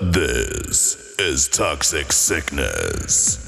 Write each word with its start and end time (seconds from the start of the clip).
This 0.00 1.14
is 1.20 1.46
Toxic 1.46 2.10
Sickness. 2.10 3.43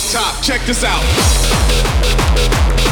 South, 0.00 0.42
south. 0.74 2.85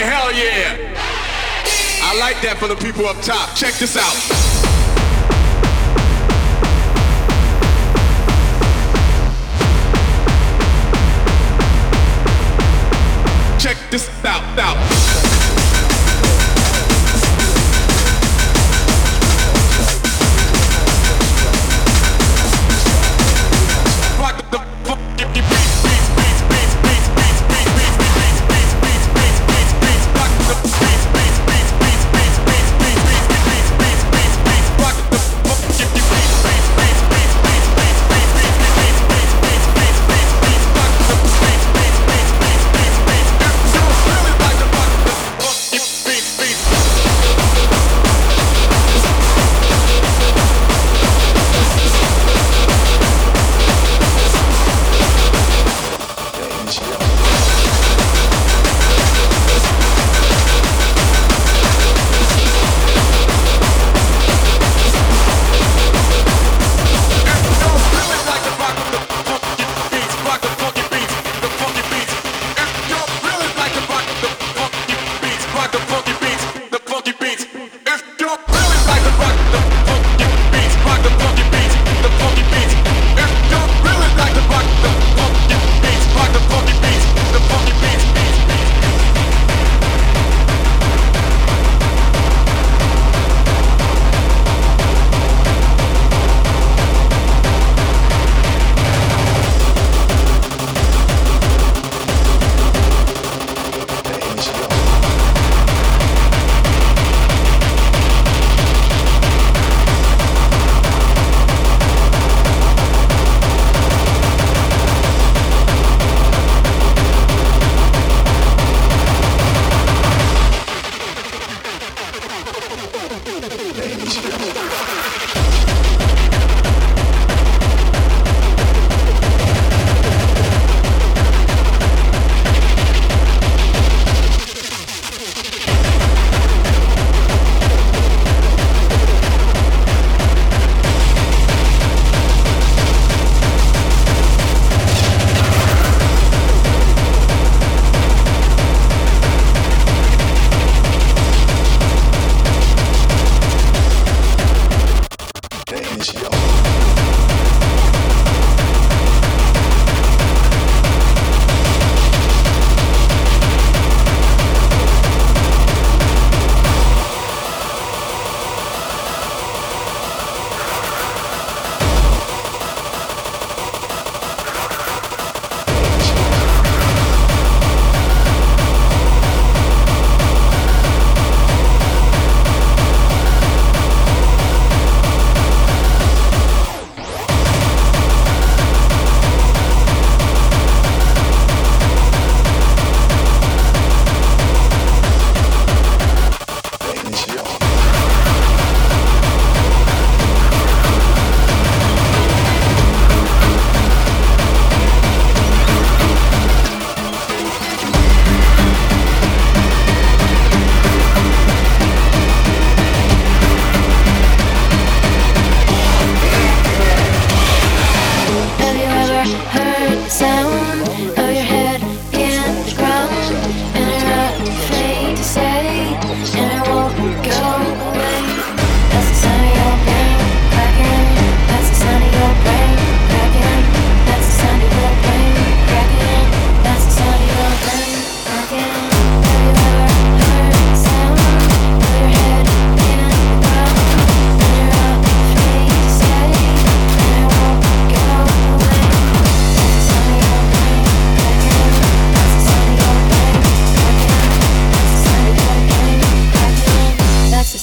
Hell 0.00 0.32
yeah. 0.32 0.76
I 2.02 2.18
like 2.18 2.40
that 2.42 2.56
for 2.58 2.68
the 2.68 2.76
people 2.76 3.06
up 3.06 3.20
top. 3.22 3.54
Check 3.56 3.74
this 3.74 3.96
out. 3.96 4.47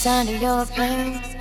When 0.05 0.27
the 0.27 0.37
drum 0.37 0.67
beats 0.75 1.35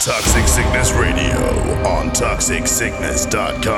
Toxic 0.00 0.46
Sickness 0.46 0.92
Radio 0.92 1.36
on 1.84 2.10
ToxicSickness.com. 2.10 3.77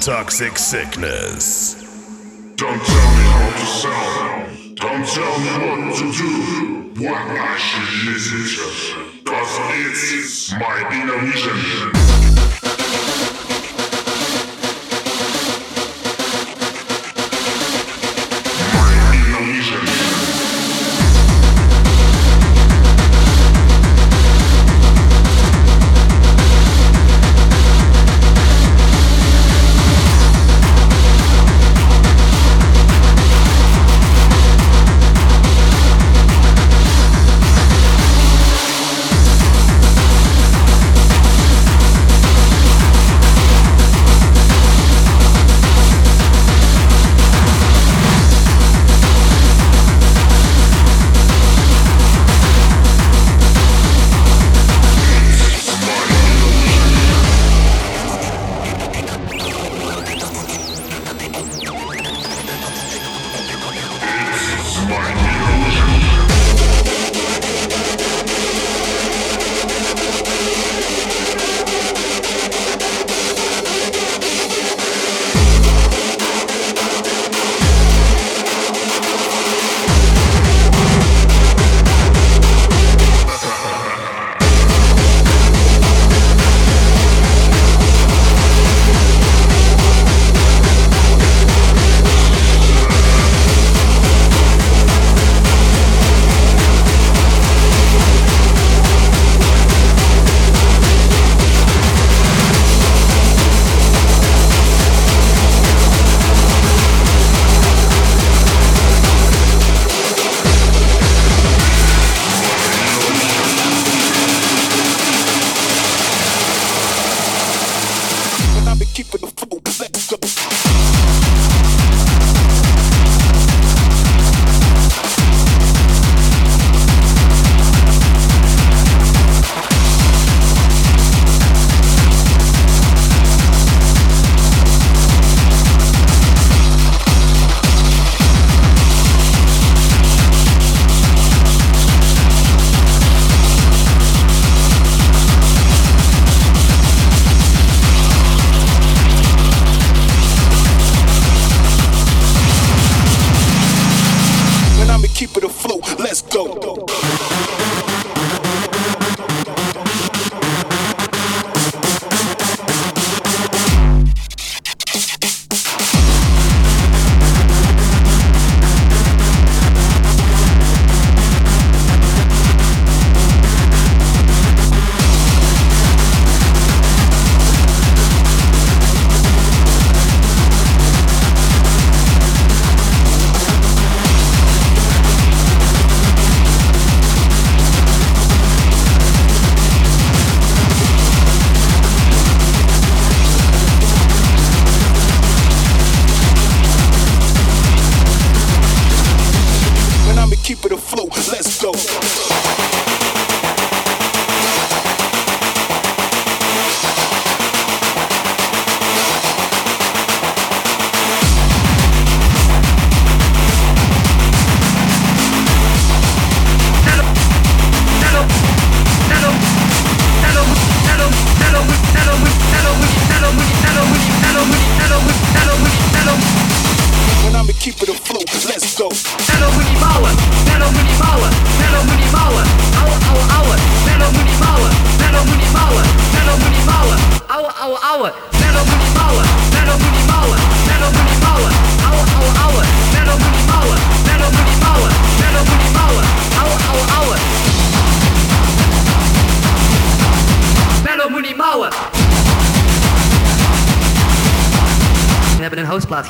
toxic 0.00 0.56
sickness. 0.56 1.74
Don't 2.56 2.82
tell 2.82 3.10
me 3.16 3.24
how 3.28 3.50
to 3.50 3.66
sound. 3.66 4.76
Don't 4.76 5.06
tell 5.06 5.38
me 5.40 5.50
what 5.66 5.94
to 5.98 6.12
do. 6.12 7.04
What 7.04 7.20
I 7.20 7.58
should 7.58 8.08
listen 8.08 8.44
to. 8.56 9.24
Cause 9.24 9.58
it's 9.84 10.52
my 10.52 10.88
inner 10.90 11.18
vision. 11.30 11.99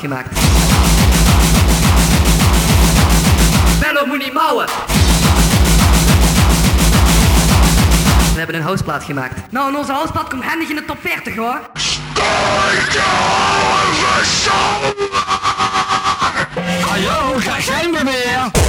gemaakt. 0.01 0.39
Bello 3.79 4.05
moet 4.05 4.17
niet 4.17 4.33
mouwen. 4.33 4.65
We 8.33 8.37
hebben 8.37 8.55
een 8.55 8.61
houseplaat 8.61 9.03
gemaakt. 9.03 9.51
Nou, 9.51 9.69
en 9.69 9.77
onze 9.77 9.91
houseplaat 9.91 10.29
komt 10.29 10.43
handig 10.43 10.69
in 10.69 10.75
de 10.75 10.85
top 10.85 10.97
40 11.01 11.35
hoor. 11.35 11.59
Hallo, 16.85 17.39
ga 17.39 18.03
weer? 18.03 18.60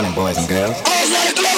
Morning, 0.00 0.14
boys 0.14 0.38
and 0.38 0.48
girls. 0.48 1.49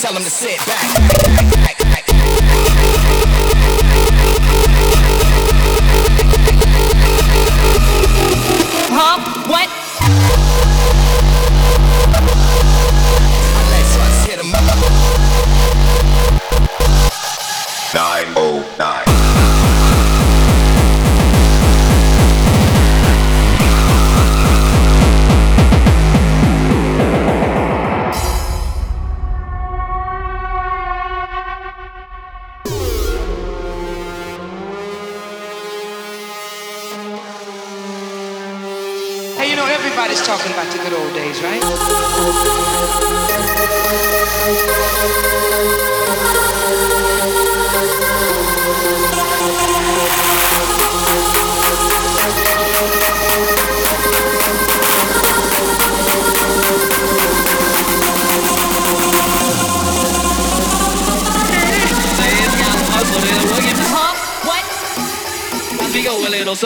tell 0.00 0.14
them 0.14 0.22
to 0.22 0.30
sit 0.30 0.56
back. 0.66 1.59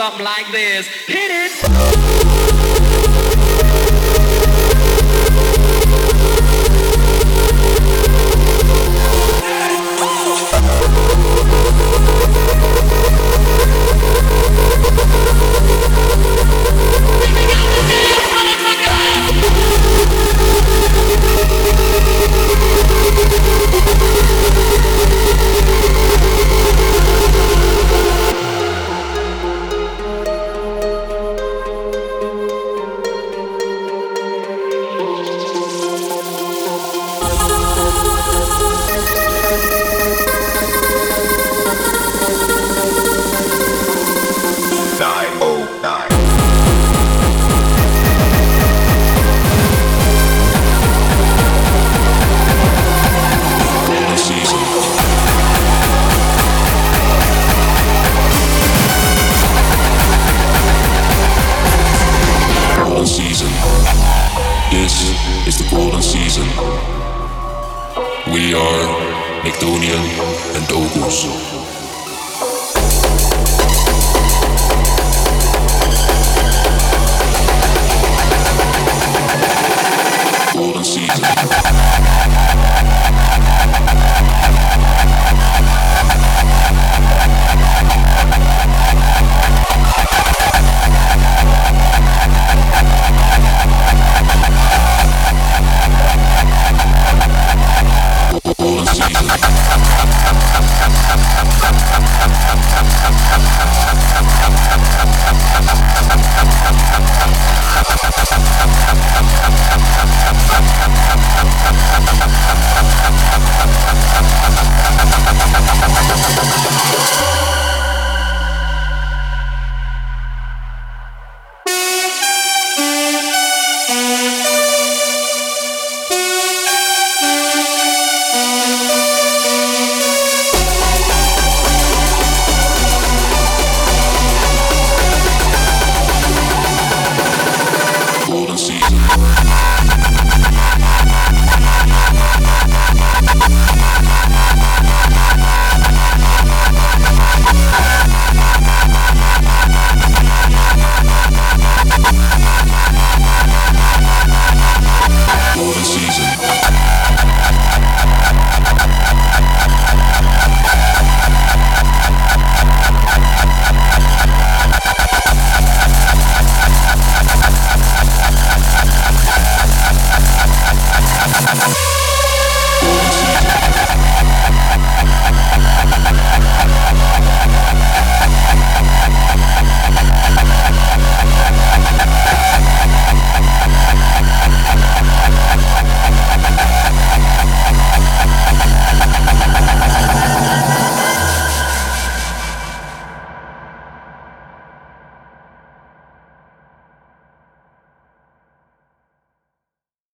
something 0.04 0.24
like 0.24 0.52
this. 0.52 0.86
Hit 1.06 1.30
it. 1.30 2.14